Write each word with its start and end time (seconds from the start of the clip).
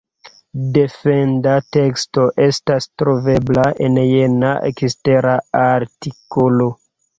Defenda 0.77 1.53
teksto 1.77 2.23
estas 2.47 2.89
trovebla 3.03 3.67
en 3.89 4.01
jena 4.15 4.57
ekstera 4.73 5.37
artikolo. 5.69 6.73